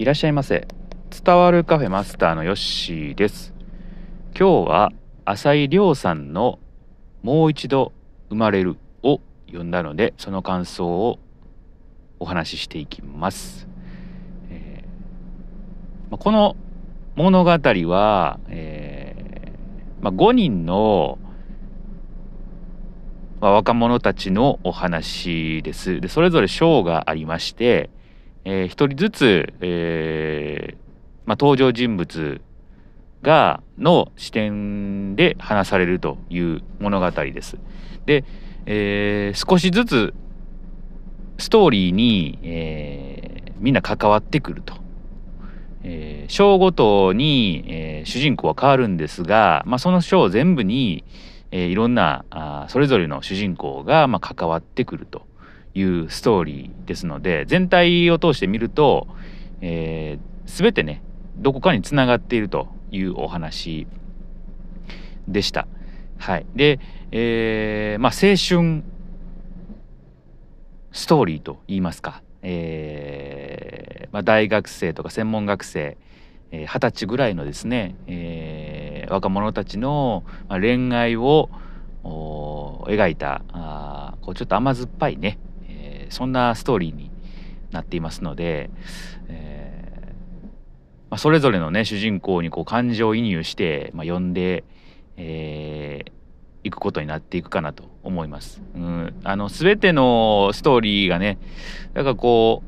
[0.00, 0.66] いらっしゃいませ。
[1.10, 3.52] 伝わるカフェマスターのヨッシーです。
[4.34, 4.92] 今日は
[5.26, 6.58] 浅井亮さんの
[7.22, 7.92] 「もう一度
[8.30, 11.18] 生まれる」を読んだのでその感想を
[12.18, 13.68] お話ししていきます、
[14.48, 16.56] えー、この
[17.14, 21.18] 物語は、えーまあ、5人の
[23.42, 26.00] まあ、若者たちのお話です。
[26.00, 27.88] で、それぞれ章がありまして、
[28.44, 30.76] えー、一人ずつ、えー、
[31.26, 32.40] まあ、登場人物
[33.22, 37.58] が、の視点で話されるという物語です。
[38.06, 38.24] で、
[38.66, 40.14] えー、少しずつ
[41.38, 44.74] ストーリーに、えー、みんな関わってくると。
[45.82, 51.04] えー、章ごとに、えー、主人公は変わるんですが、まあ、その章全部に、
[51.52, 55.26] えー、いろんなあそれぞれの主人公が、まあ、関わってくると
[55.74, 59.06] いうストーリーですので全体を通して見ると、
[59.60, 61.02] えー、全てね
[61.36, 63.86] どこかにつながっているというお話
[65.28, 65.66] でした。
[66.18, 66.80] はい、で、
[67.12, 68.84] えー、まあ、青春
[70.92, 75.96] ストーリーと言いますか、えーまあ、大学生とか専門学生
[76.50, 81.48] 二十、ー、歳ぐらいのですね、えー、若者たちの恋愛を
[82.02, 85.38] 描いたあこうちょっと甘酸っぱいね、
[86.10, 87.10] そんなストーリーに
[87.70, 88.70] なっていますので、
[89.28, 90.06] えー
[91.10, 94.64] まあ、それぞれのね主人公にこう感情移入して、まあ、読んで、
[95.16, 96.12] えー、
[96.68, 98.62] いくことになっていくかなと思います。
[98.74, 101.38] うん、あの全てのストーリーがね
[101.94, 102.62] なんかこ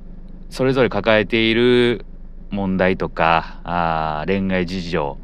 [0.51, 2.05] うそれぞれ抱えている
[2.51, 5.19] 問題とかあ恋愛事情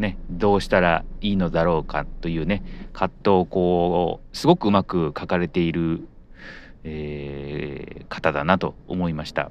[0.00, 2.62] ね、どうしたらいいのだろうかというね
[2.94, 6.08] 葛藤をこうすごくうまく書かれている、
[6.84, 9.50] えー、方だなと思いました。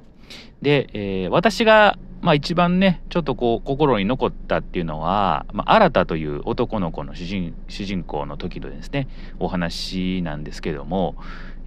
[0.62, 9.08] で、えー、私が、まあ、一番ねちょっとこう心に残ったっていうのは、まあ、新という男の子の主人主人公の時のですね
[9.38, 11.16] お話なんですけども、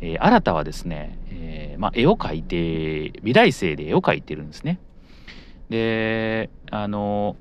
[0.02, 4.80] えー、新はですね、えー、まあ、絵を描いて美大生で絵を描いてるんですね。
[5.70, 7.36] であの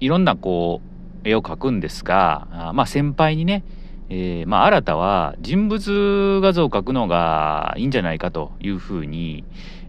[0.00, 0.80] いろんなこ
[1.24, 3.64] う絵を描くんですがまあ先輩にね、
[4.12, 9.44] えー、まあ新たは人物画像を描くのがいいんじゃないかというふうに、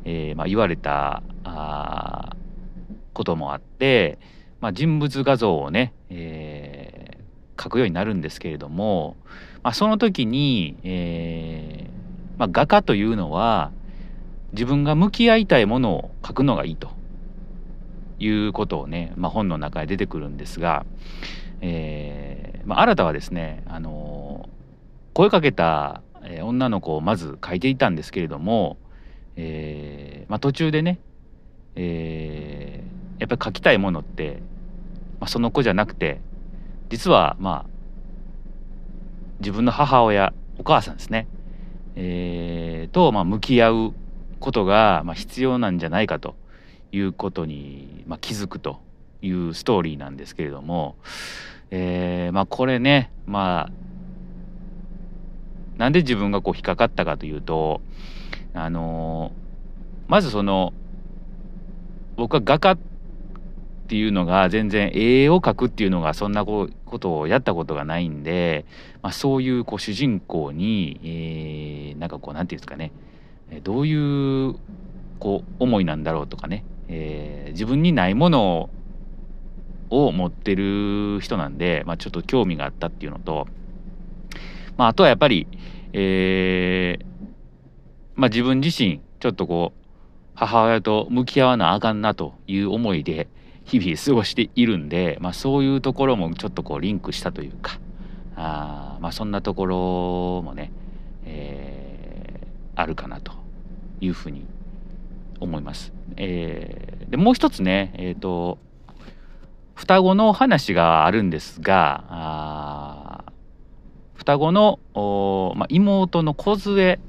[0.06, 2.36] えー、まあ、言われたあ
[3.14, 4.20] こともあって、
[4.60, 9.18] まあ、人物画像をね、えー、描くようになるんですけれども、
[9.64, 13.72] まあ、その時に、えーま、画家というのは
[14.54, 16.92] 自分が向き合いたいものを描くのがいいと
[18.20, 20.86] いうことをね、ま、本の中で出てくるんですが、
[21.62, 26.02] えーまあ、新たはですね、あのー、声かけた
[26.44, 28.78] 女の子をまず描いていたんですけれども、
[29.36, 31.00] えまあ、途中でね、
[31.76, 32.84] え、
[33.20, 34.42] やっぱり描きたいものって、
[35.20, 36.20] まあ、その子じゃなくて
[36.90, 37.72] 実はまあ
[39.40, 41.28] 自分の母親お母さんですね、
[41.96, 43.94] え、と、ま、向き合う
[44.40, 46.36] ことが、ま、必要なんじゃないかと
[46.92, 48.80] いうことに、ま、気づくと
[49.24, 50.96] いうストーリーなんですけれども、
[51.72, 53.72] えー、まあこれねまあ
[55.78, 57.82] なんで自分がこう引っかかったかというと
[58.54, 60.74] あのー、まずその
[62.18, 62.78] 僕は画家っ
[63.88, 68.66] ていうのが全然絵を描くっていうのがそんなことをやったことがないんで、
[69.02, 72.92] まあ、そういうこう主人公に、えー、なんかこうなんていうんですかね
[73.64, 74.56] どういう
[75.20, 78.70] こう思いなんだろうとかねえー、自分にないものを
[79.92, 83.48] を持ってる人なんで、まあ、ちょっと興味があったっていうのと、
[84.78, 85.48] まあ、あとはやっぱり、
[85.94, 87.06] えー、
[88.16, 89.82] まあ、自分自身ちょっとこう
[90.34, 93.28] 母親と向き合わなあかんなという思いで
[93.66, 97.80] 日々過ごしているんで、まあ、そういうところもちょっとこうリンクしたというか
[98.36, 100.72] あ、まあ、そんなところもね、
[101.26, 103.34] えー、あるかなと
[104.00, 104.46] いうふうに
[105.40, 105.92] 思います。
[106.18, 108.58] えー、でもう一つね、えーと、
[109.82, 113.24] 双子の話があるんですがあ
[114.14, 114.78] 双子の、
[115.56, 117.00] まあ、妹の梢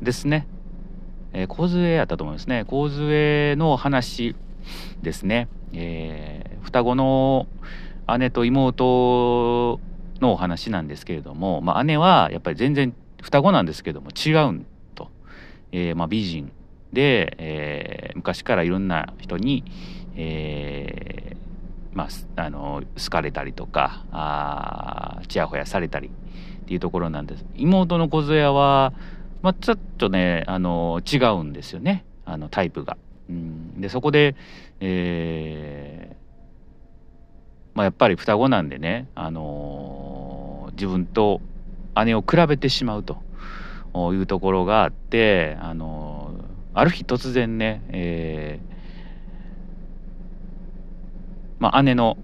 [0.00, 0.46] ですね、
[1.32, 2.64] えー、梢やったと思いますね。
[2.64, 4.36] 梢の話
[5.02, 7.48] ですね、えー、双子の
[8.16, 9.80] 姉と妹
[10.20, 15.10] のお話なんですけれども、まあ、姉はやっぱり全然双子なんですけども違うんと、
[15.72, 16.52] えーまあ、美人
[16.92, 19.64] で、えー、昔からいろんな人に、
[20.18, 26.10] えー、まあ、あの好かれたりとかあちやほやされたりっ
[26.66, 27.44] ていうところなんです。
[27.54, 28.92] 妹の梢は
[29.40, 32.04] まあ、ちょっとね、あの違うんですよね。
[32.24, 32.96] あのタイプが。
[33.30, 34.34] うん、でそこで、
[34.80, 36.16] えー
[37.74, 41.40] まあ、やっぱり双子なんでね、あのー、自分と
[42.04, 43.18] 姉を比べてしまうと
[44.12, 48.74] いうところがあって、あのー、ある日突然ね、えー、
[51.58, 52.16] まあ、姉の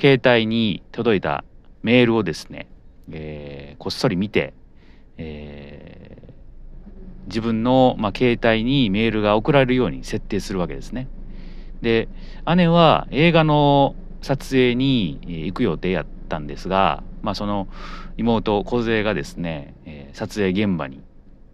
[0.00, 1.44] 携帯に届いた
[1.82, 2.66] メールをですね、
[3.10, 4.54] えー、こっそり見て、
[5.18, 11.08] えー、自分の、まあ、携帯にメールが送られるように設定するわけですね。
[11.82, 12.08] で
[12.56, 17.68] 姉は映画の撮影に行く予定やったんですが、まあ、その
[18.16, 21.02] 妹梢がですね、えー、撮影現場に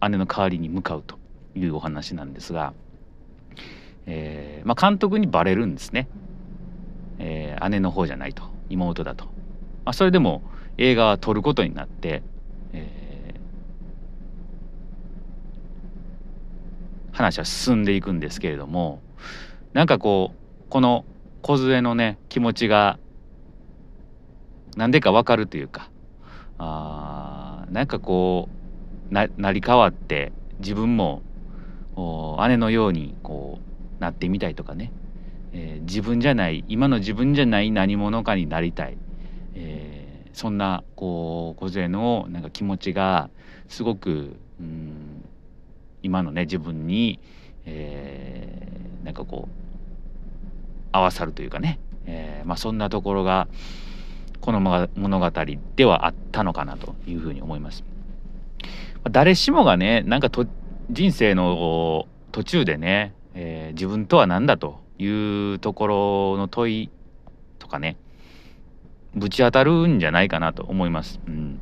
[0.03, 1.17] 姉の代わりに向かうと
[1.55, 2.75] いうお話なんですが、
[4.07, 6.09] えーまあ、監督にバレるんですね、
[7.19, 9.31] えー、姉の方じゃないと妹だと、ま
[9.91, 10.43] あ、それでも
[10.79, 12.23] 映画は撮ることになって、
[12.73, 19.01] えー、話は進んでいくんですけれども
[19.73, 21.05] なんかこうこの
[21.43, 22.99] 梢のね気持ちが
[24.77, 25.91] なんでかわかるというか
[26.59, 28.49] あなんかこ
[29.11, 31.23] うな成り代わって自分も
[32.49, 34.93] 姉のようにこうなってみたいとかね、
[35.59, 38.99] えー、自分じゃない今の自分じゃない何者かになりたい、
[39.55, 43.31] えー、そんなこう梢のなんか気持ちが
[43.67, 45.25] すごくうん
[46.03, 47.19] 今のね自分に、
[47.65, 49.57] えー、なんかこう
[50.93, 53.49] 合わさるというかね、えー、まあ、そんなところが
[54.41, 55.31] この物語
[55.75, 57.83] ではあったのかなというふうに思います。
[59.11, 60.47] 誰しもがねなんかと
[60.91, 66.91] 人生の途中でね、えー、自分とは何だというところの問い
[67.59, 67.97] とかね
[69.15, 71.21] ぶち当たるんじゃないかなと思います。
[71.27, 71.59] うん、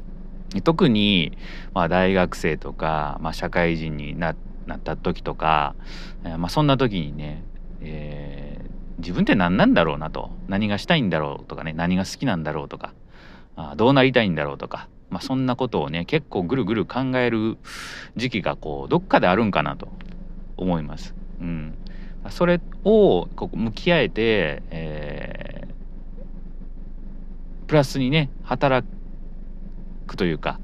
[0.64, 1.38] 特に、
[1.72, 4.36] まあ、大学生とか、まあ、社会人になっ
[4.82, 5.76] た時とか、
[6.25, 7.44] えー、まあ、そんな時にね、
[7.81, 12.92] えー、自分って何なんだろうなと何がしたいんだろうとかね何が好きなんだろうとか
[13.56, 17.56] あどうなりたいんだろうとか、まあ、そんなことをね結構ぐるぐる考える
[18.16, 19.88] 時期がこうどっかであるんかなと
[20.56, 21.14] 思います。
[21.40, 21.75] うん、
[22.30, 28.86] それをこう向き合えて、えー、プラスにね働
[30.06, 30.58] くというか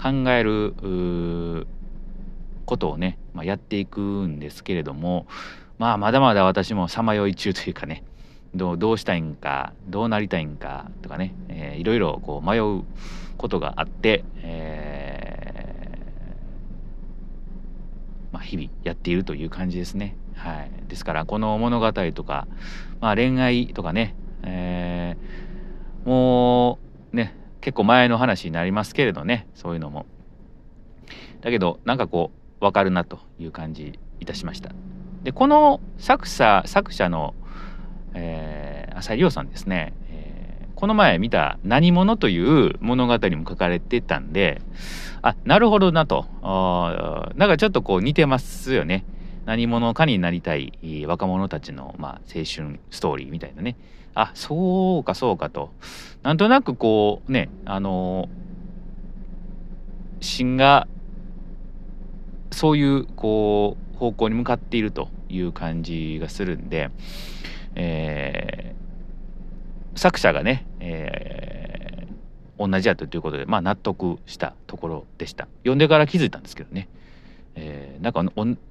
[0.00, 1.66] 考える
[2.64, 5.26] ことをね、まあ、やっていくんですけれども
[5.78, 8.04] まあまだまだ私もさまよい中というかね
[8.54, 12.82] どうどうしたいんかどうなりたいんかとかね、えー、いろいろこう迷う
[13.36, 20.16] ことがあって、えー、まあ、日々やっているという感じですね。
[20.40, 22.48] はい、ですからこの物語とか、
[23.00, 26.78] まあ、恋愛とかね、えー、も
[27.12, 30.06] うね結構前の話になりますけれどねそういうのも。
[31.42, 34.70] だけどなんかこう分かるなという感じいたしました。
[35.22, 37.34] でこの作者作者の、
[38.14, 44.62] えー、浅井亮さんですね、えー、この前見た「何者」という物語も書かれてたんで
[45.20, 46.24] あなるほどなと
[47.36, 49.04] なんかちょっとこう似てますよね
[49.46, 50.72] 何者かになりたい
[51.06, 53.76] 若者たちの、まあ、青春ストーリーみたいなね。
[54.14, 55.70] あそうかそうかと。
[56.22, 58.28] なんとなくこうねあの
[60.20, 60.86] 芯が
[62.50, 66.90] そういうこう方向に向かっているという感じがするんで、
[67.74, 75.48] えー、作者がね、えー、同じやったということで、まあ、納得したところでした。
[75.60, 76.88] 読んでから気づいたんですけどね、
[77.54, 78.22] えー、なんか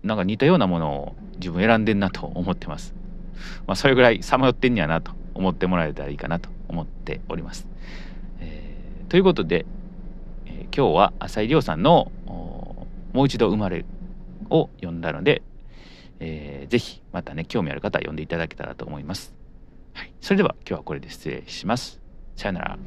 [0.04, 2.94] なんか似たようなものを自分選んでんなと思ってます、
[3.68, 7.68] まあ、それぐらいさまよってんやなと思ってもらえたらいいかなと思っております、
[8.40, 9.66] えー、ということで、
[10.46, 12.12] えー、今日は浅井亮さんの
[13.14, 13.86] 「もう一度生まれる」
[14.50, 15.42] を読んだので、
[16.20, 19.34] えー、ぜひまたね興味ある方は読んでいただけたらと思います。
[19.94, 22.00] はい、それでは今日はこれで失礼します。
[22.36, 22.78] さよなら。